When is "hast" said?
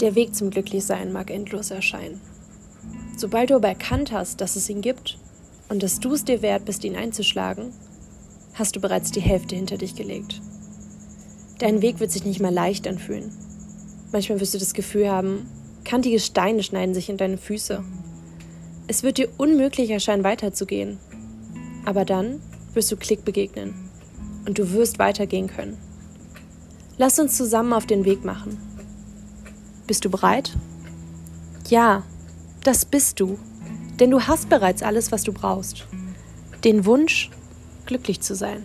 4.12-4.42, 8.52-8.76, 34.22-34.48